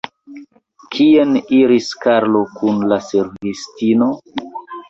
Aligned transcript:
Kien 0.95 1.35
iris 1.59 1.89
Karlo 2.05 2.43
kun 2.57 2.81
la 2.93 3.01
servistino? 3.11 4.09